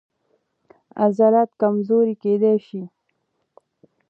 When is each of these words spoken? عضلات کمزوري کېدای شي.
عضلات 1.03 1.49
کمزوري 1.61 2.15
کېدای 2.23 2.57
شي. 2.67 2.81